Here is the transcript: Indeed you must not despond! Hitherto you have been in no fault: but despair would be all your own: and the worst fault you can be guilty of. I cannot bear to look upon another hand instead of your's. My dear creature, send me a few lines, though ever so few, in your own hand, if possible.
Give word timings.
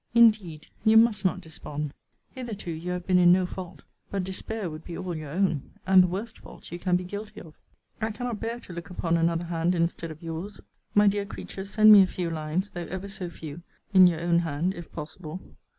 Indeed 0.15 0.65
you 0.83 0.97
must 0.97 1.23
not 1.23 1.41
despond! 1.41 1.93
Hitherto 2.31 2.71
you 2.71 2.89
have 2.89 3.05
been 3.05 3.19
in 3.19 3.31
no 3.31 3.45
fault: 3.45 3.83
but 4.09 4.23
despair 4.23 4.67
would 4.67 4.83
be 4.83 4.97
all 4.97 5.15
your 5.15 5.29
own: 5.29 5.73
and 5.85 6.01
the 6.01 6.07
worst 6.07 6.39
fault 6.39 6.71
you 6.71 6.79
can 6.79 6.95
be 6.95 7.03
guilty 7.03 7.39
of. 7.41 7.53
I 8.01 8.09
cannot 8.09 8.39
bear 8.39 8.59
to 8.61 8.73
look 8.73 8.89
upon 8.89 9.15
another 9.15 9.45
hand 9.45 9.75
instead 9.75 10.09
of 10.09 10.23
your's. 10.23 10.59
My 10.95 11.05
dear 11.05 11.27
creature, 11.27 11.65
send 11.65 11.91
me 11.91 12.01
a 12.01 12.07
few 12.07 12.31
lines, 12.31 12.71
though 12.71 12.87
ever 12.87 13.07
so 13.07 13.29
few, 13.29 13.61
in 13.93 14.07
your 14.07 14.21
own 14.21 14.39
hand, 14.39 14.73
if 14.73 14.91
possible. 14.91 15.39